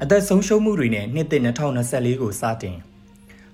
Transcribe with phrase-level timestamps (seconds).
[0.00, 2.76] အသက်ဆုံးရှုံးမှုတွေနဲ့နှစ်သစ်2024ကိုစတင်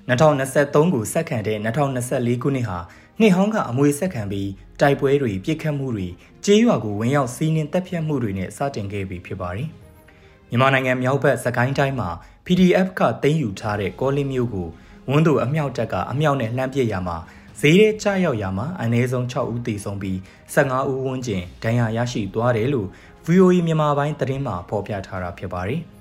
[0.08, 2.78] 2023ကိုစက္ကန့်တဲ့2024ခုနှစ်ဟာ
[3.20, 6.06] နှစ်ဟောင်းကအမွေဆက်ခံပြီးတိုက်ပွဲတွေပြစ်ခတ်မှုတွေ
[6.44, 9.68] ကြေးရွာကိုဝင်ရောက်စီးနင်းတပ်ဖြတ်မှုတွေနဲ့စတင်ခဲ့ပြီဖြစ်ပါတယ်။
[10.50, 12.08] မြန်မာနိုင်ငံမြောက်ဘက်စကိုင်းတိုင်းမှာ
[12.46, 14.68] PDF ကတင်ယူထားတဲ့ကောလင်းမျိုးကို
[15.10, 17.16] ဝန်းတို့အမြောက်တက်ကအမြောက်နဲ့လှမ်းပစ်ရမှာ
[17.60, 20.16] ဈေးရဲချရောက်ရမှာအနည်းဆုံး6ဦးသေဆုံးပြီး
[20.54, 22.88] 15ဦးဝန်းကျင်ဒဏ်ရာရရှိသွားတယ်လို့
[23.26, 25.82] VOA မြန်မာပိုင်းသတင်းမှာဖော်ပြထားတာဖြစ်ပါတယ်။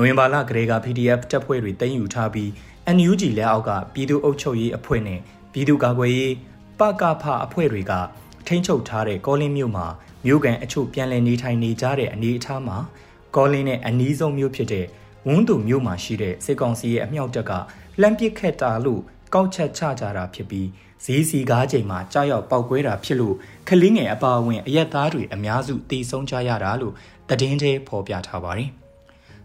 [0.00, 2.48] နိုဝင်ဘာလကလေးက PDF တပ်ဖွဲ့တွေတင်ယူထားပြီး
[2.96, 5.20] NUG လက်အောက်ကပြည်သူ့အုပ်ချုပ်ရေးအဖွဲ့နဲ့
[5.52, 6.34] ပြည်သူ့ကာကွယ်ရေး
[6.78, 7.92] ပကဖအဖွဲ့တွေက
[8.46, 9.86] ထိန်းချုပ်ထားတဲ့ကောလင်းမြို့မှာ
[10.26, 12.76] မြို့ကန်အချို့ပြန်လည်နေထိုင်နေကြတဲ့အနေအထားမှာ
[13.36, 14.86] ကောလင်းနဲ့အနီးဆုံးမြို့ဖြစ်တဲ့
[15.26, 17.52] ဝန်းသူမြို့မှာရှိတဲ့စစ်ကောင်စီရဲ့အမြောက်တပ်က
[18.00, 19.00] လှမ်းပစ်ခတ်တာလို့
[19.34, 20.68] ကောက်ချက်ချကြတာဖြစ်ပြီး
[21.04, 23.36] ဈေးစီကားချိန်မှာကြောက်ရောက်ပောက်ကွဲတာဖြစ်လို့
[23.68, 26.94] ခလင်းငယ်အပါအဝင်အရက်သားတွေအများစုတေဆုံးကြရတာလို့
[27.28, 28.70] သတင်းထဲဖော်ပြထားပါတယ်။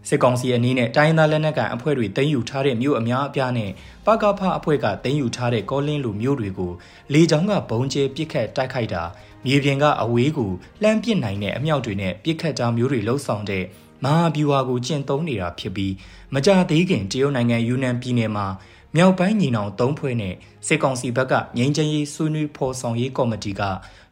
[0.07, 3.71] စစ်ကောင်စီအနေနဲ့တိုင်းသားလက်နက်ကန်အဖွဲ့တွေတင်ယူထားတဲ့မြို့အများအပြားနဲ့
[4.05, 6.71] ပကဖအဖွဲ့ကတင်ယူထားတဲ့ကောလင်းလူမျိုးတွေကို
[7.13, 9.03] လေကြောင်းကဘုံကျဲပစ်ခတ်တိုက်ခိုက်တာ
[9.45, 10.51] မြေပြင်ကအဝေးကို
[10.83, 13.63] လှမ်းပစ်နိုင်တဲ့အမြောက်တွေနဲ့ပစ်ခတ်တာမျိုးတွေလှုပ်ဆောင်တဲ့
[14.03, 15.93] မဟာဗျူဟာကိုကျင့်သုံးနေတာဖြစ်ပြီး
[16.33, 18.47] မကြသေးခင်တရုတ်နိုင်ငံယူနန်ပြည်နယ်မှာ
[18.95, 20.33] မြောက်ပိုင်းညီနောင်၃ဖွဲ့နဲ့
[20.67, 23.61] စစ်ကောင်စီဘက်ကငြိမ်းချမ်းရေးဆွေးနွေးဖော်ဆောင်ရေးကော်မတီက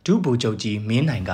[0.05, 1.31] ဒုဗိုလ်ချုပ်ကြီးမင်းနိုင်က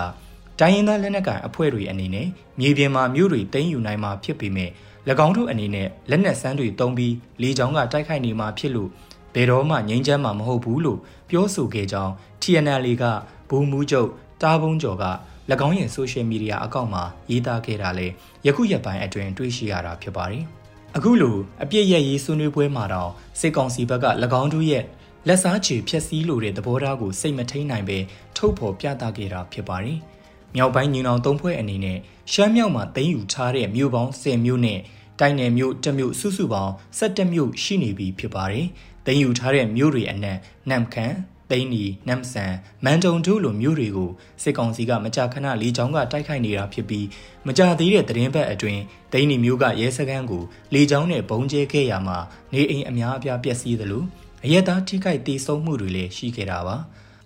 [0.60, 2.28] တိုင်းရင်းသားလက်နက်ကိုင်အဖွဲ့တွေအနေနဲ့
[2.60, 4.70] မြေပြင်မှာမြို့တွေသိမ်းယူနိုင်မှာဖြစ်ပေမဲ့၎
[5.26, 8.90] င်းတို့အနေနဲ့လက်နက်စမ်းတွေတုံးပြီးလေကြောင်းကတိုက်ခိုက်နေမှာဖြစ်လို့
[9.34, 11.00] ဘယ်တော့မှငြိမ်းချမ်းမှာမဟုတ်ဘူးလို့
[11.30, 13.04] ပြောဆိုခဲ့ကြောင်း TNL က
[13.50, 14.10] ဘူမူးချုပ်
[14.42, 15.06] တားဘုံကျော်က၎
[15.68, 18.08] င်းရဲ့ဆိုရှယ်မီဒီယာအကောင့်မှာရေးသားခဲ့တာလဲ
[18.46, 20.44] ယခုရက်ပိုင်းအတွင်းတွေ့ရှိရတာဖြစ်ပါတယ်။
[20.96, 24.06] အခုလိုအပြစ်ရရေးဆွေးနွေးပွဲမှာတော့စစ်ကောင်စီဘက်က၎
[24.42, 24.84] င်းတို့ရဲ့
[25.28, 27.98] လက်စားချေဖြက်စီးလိုတဲ့သဘောထားကိုစိတ်မထိန်နိုင်ပဲ
[28.38, 30.00] ထုတ်ဖော်ပြသခဲ့တာဖြစ်ပါတယ်။
[30.58, 31.98] မြောက်ပိုင်းညီနောင်သုံးဖွဲ့အနေနဲ့
[32.34, 34.80] ရှမ်းမြောက်မှာတင်ယူထားတဲ့မြို့ပေါင်း10မြို့နဲ့
[35.20, 38.68] တိုင်းနယ်မြို့တစ်မြို့စုစုပေါင်း17မြို့ရှိနေပြီဖြစ်ပါတယ်။
[39.06, 40.38] တင်ယူထားတဲ့မြို့တွေအနက်
[40.70, 41.18] နမ်ခမ်း
[41.50, 42.54] သိန်းနီနမ်ဆန်
[42.86, 44.12] မန်တုံတို့လိုမျိုးတွေကို
[44.44, 47.08] စစ်ကောင်စီကမကြာခဏလေကြောင်းကတိုက်ခိုက်နေတာဖြစ်ပြီး
[47.48, 50.44] မကြာသေးတဲ့သတင်းပတ်အတွင်းသိန်းနီမျိုးကရဲစခန်းကို
[50.74, 52.18] လေကြောင်းနဲ့ဘုံကျဲခဲ့ရမှာ
[52.54, 54.04] နေအိမ်အများအပြားပျက်စီးသလို
[54.46, 56.78] အရက်သားထိခိုက်ဒေဆုံးမှုတွေလည်းရှိခဲ့တာပါ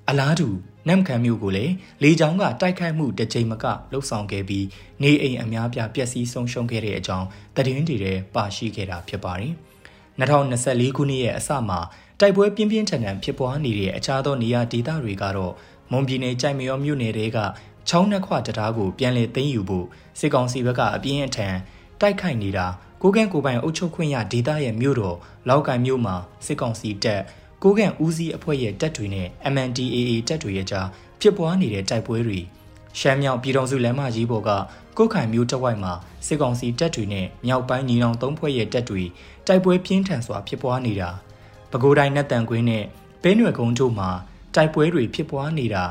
[0.09, 0.47] အလားတူ
[0.87, 1.73] နမ်ခံမျိုးကိုလည်း
[2.03, 4.65] လေကြောင်းကတိုက်ခိုက်မှုတစ်ချိန်မကလှုပ်ဆောင်ခဲ့ပြီး
[5.01, 9.53] နေအိမ်အများပြပျက်စီးဆုံးရှုံးခဲ့တဲ့အကြောင်းသတင်းတွေထဲပါရှိခဲ့တာဖြစ်ပါတယ်
[10.19, 11.79] 2024ခုနှစ်ရဲ့အစမှာ
[12.19, 15.53] တိုက်ပွဲပြင်းပြင်းထန်ထန်ဖြစ်ပွားနေတဲ့အခြားသောနေရာဒေသတွေကတော့
[15.91, 17.37] မွန်ပြည်နယ်ကြိုက်မရောမြို့နယ်တွေက
[17.89, 19.85] ချောင်းနှက်ခွတရားကိုပြန်လည်သိမ်းယူဖို့
[20.19, 21.55] စစ်ကောင်စီဘက်ကအပြင်းအထန်
[22.01, 22.67] တိုက်ခိုက်နေတာ
[23.01, 25.17] ကိုကန့်ကိုပိုင်အုပ်ချုပ်ခွင့်ရဒေသရဲ့မြို့တော်
[25.49, 27.21] လောက်ကိုင်မြို့မှာစစ်ကောင်စီတပ်
[27.63, 30.87] ကိုကန့်ဦးစီးအဖွဲ့ရဲ့တပ်တွေနဲ့ MNDAA တပ်တွေရဲ့ကြား
[31.21, 32.39] ဖြစ်ပွားနေတဲ့တိုက်ပွဲတွေ
[32.99, 34.49] ရှမ်းမြောက်ပြည်တော်စုလမ်းမကြီးပေါ်က
[34.97, 35.93] ကုတ်ခိုင်မြို့တဝိုက်မှာ
[36.27, 39.03] စစ်ကောင်စီတပ်တွေနဲ့မြောက်ပိုင်းညီနောင်သုံးဖွဲ့ရဲ့တပ်တွေ
[39.47, 41.09] တိုက်ပွဲပြင်းထန်စွာဖြစ်ပွားနေတာ
[41.71, 42.83] ပဲခူးတိုင်းနတ်တန်ကွင်းနဲ့
[43.21, 44.09] ပဲနွယ်ကုန်းတို့မှာ
[44.55, 45.85] တိုက်ပွဲတွေဖြစ်ပွားနေတာ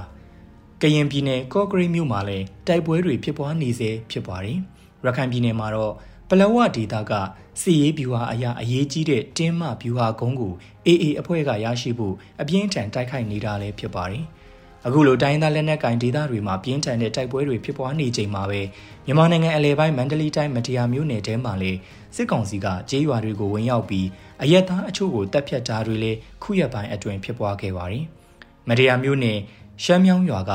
[0.82, 4.58] ကရင်ပြည်နယ်ကော့ဂရိတ်မြို့မှာလည်းတိုက်ပွဲတွေဖြစ်ပွားနေစေဖြစ်ပါတယ်
[5.04, 5.94] ရခိုင်ပြည်နယ်မှာတော့
[6.32, 7.12] ပလဝဒေတာက
[7.60, 10.54] စီရေးဗျူဟာအရာအရေးကြီးတဲ့တင်းမဗျူဟာကုန်းကို
[10.86, 14.24] AA အဖွဲ့ကရရှိဖို့အပြင်းထန်တိုက်ခိုက်နေတာလည်းဖြစ်ပါတယ်။
[14.86, 18.60] အခုလိုတိုင်းသားလက်နက်ကင်ဒေသတွေမှာပြင်းထန်တဲ့တိုက်ပွဲတွေဖြစ်ပွားနေချိန်မှာပဲ
[19.06, 21.72] မြန်မာနိုင်ငံအလဲပိုင်းမန္တလေးတိုင်းမတရားမြို့နယ်ထဲမှာလေ
[22.16, 24.06] စစ်ကောင်စီကကြေးရွာတွေကိုဝင်ရောက်ပြီး
[24.42, 28.04] အရက်သားအချို့ကိုတပ်ဖြတ်တာတွေလည်းခုရက်ပိုင်းအတွင်းဖြစ်ပွားခဲ့ပါတယ်။
[28.68, 29.38] မတရားမြို့နယ်
[29.84, 30.52] ရှမ်းမြောင်းရွာက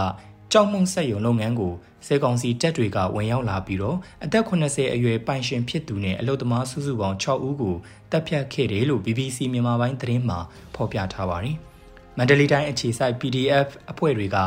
[0.58, 1.74] ကြောက်မုံဆက်ယုံလုပ်ငန်းကို
[2.08, 7.76] စေကောင်စီတပ်တွေကဝင်ရောက်လာပြီးတော့အသက်80အရွယ်ပိုင်ရှင်ဖြစ်သူနဲ့အလုသမားစုစုပေါင်း6ဦးကို
[8.12, 10.40] တပ်ဖြတ်ခဲ့တယ်လို့ BBC မြန်မာပိုင်းသတင်းမှာ
[10.76, 11.56] ဖော်ပြထားပါတယ်။
[12.18, 14.38] မန္တလေးတိုင်းအခြေစိုက် PDF အဖွဲ့တွေက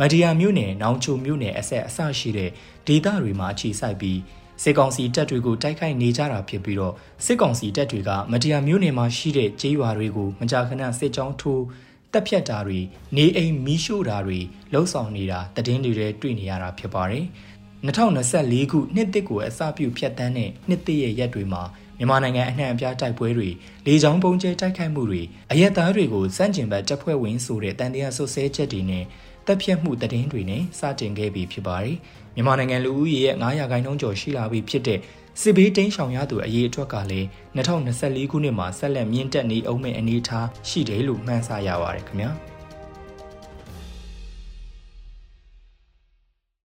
[0.00, 2.50] မဒီယာမြို့နယ်နောင်ချိုမြို့နယ်အဆက်အဆရှိတဲ့
[2.86, 4.18] ဒေသတွေမှာအခြေစိုက်ပြီး
[4.62, 6.94] စစ်ကောင်စီတပ်တွေကိုတိုက်ခိုက်နေကြတာဖြစ်ပြီးတော့
[7.24, 11.62] စစ်ကောင်စီတပ်တွေကမဒီယာမြို့နယ်မှာရှိတဲ့ကျေးရွာတွေကိုမကြာခဏစစ်ကြောင်းထိုး
[12.16, 12.80] တပ်ဖြတ်တာတွေ
[13.16, 14.38] နေအိမ်မီးရှို့တာတွေ
[14.72, 17.24] လှုပ်ဆောင်နေတာတည်င်းတွေတွေ့နေရတာဖြစ်ပါတယ်
[17.86, 21.62] 2024ခုနှစ်တစ်ကိုအစပြုဖြတ်တန်းတဲ့နှစ်တစ်ရဲ့ရက်တွေမှာ
[21.98, 23.48] မြန်မာနိုင်ငံအနှံ့အပြားတိုက်ပွဲတွေ
[23.86, 25.22] လေကြောင်းပုံကျဲတိုက်ခိုက်မှုတွေ
[25.52, 29.04] အရက်သားတွေကိုစန့်ကျင်ဘက်တပ်ဖွဲ့ဝင်ဆိုတဲ့တန်တရားဆွဆဲချက်တွေနဲ့
[29.46, 31.96] တပ်ဖြတ်မှုတည်င်းတွေနဲ့စတင်ခဲ့ပြီးဖြစ်ပါတယ်။
[32.34, 34.98] မြန်မာနိုင်ငံလူဦးရေရဲ့900ခိုင်နှုန်းကျော်ရှိလာပြီဖြစ်တဲ့
[35.40, 42.30] စစ်ဘေးတိမ်းရှောင်ရသူအရေးအတွက်ကလည်း2024ခုနှစ်မှာဆက်လက်မြင့်တက်နေအောင်မယ့်အနေအထားရှိတယ်လို့မှန်းဆရပါတယ်ခင်ဗျာ။